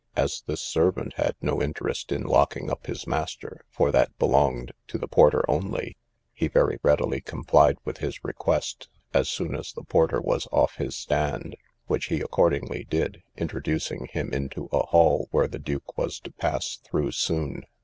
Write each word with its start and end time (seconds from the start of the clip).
As 0.15 0.41
this 0.47 0.61
servant 0.61 1.13
had 1.17 1.35
no 1.43 1.61
interest 1.61 2.11
in 2.11 2.23
locking 2.23 2.71
up 2.71 2.87
his 2.87 3.05
master, 3.05 3.63
for 3.69 3.91
that 3.91 4.17
belonged 4.17 4.71
to 4.87 4.97
the 4.97 5.07
porter 5.07 5.45
only, 5.47 5.95
he 6.33 6.47
very 6.47 6.79
readily 6.81 7.21
complied 7.21 7.77
with 7.85 7.99
his 7.99 8.23
request, 8.23 8.89
as 9.13 9.29
soon 9.29 9.53
as 9.55 9.71
the 9.71 9.83
porter 9.83 10.19
was 10.19 10.47
off 10.51 10.77
his 10.77 10.95
stand; 10.95 11.55
which 11.85 12.05
he 12.05 12.19
accordingly 12.19 12.83
did, 12.85 13.21
introducing 13.37 14.07
him 14.07 14.33
into 14.33 14.69
a 14.71 14.87
hall, 14.87 15.27
where 15.29 15.47
the 15.47 15.59
duke 15.59 15.95
was 15.99 16.19
to 16.21 16.31
pass 16.31 16.79
through 16.83 17.11
soon. 17.11 17.63